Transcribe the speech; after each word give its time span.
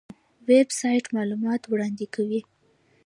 ویب 0.49 0.67
سایټ 0.79 1.05
معلومات 1.15 1.61
وړاندې 1.67 2.05
کوي 2.15 2.41